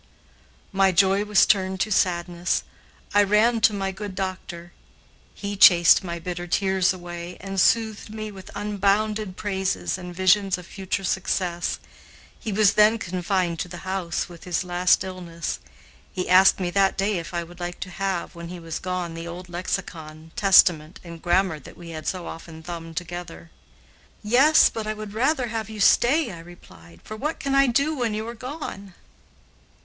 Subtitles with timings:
[0.71, 2.63] My joy was turned to sadness.
[3.13, 4.73] I ran to my good doctor.
[5.35, 10.65] He chased my bitter tears away, and soothed me with unbounded praises and visions of
[10.65, 11.77] future success.
[12.39, 15.59] He was then confined to the house with his last illness.
[16.11, 19.13] He asked me that day if I would like to have, when he was gone,
[19.13, 23.51] the old lexicon, Testament, and grammar that we had so often thumbed together.
[24.23, 27.95] "Yes, but I would rather have you stay," I replied, "for what can I do
[27.95, 28.95] when you are gone?"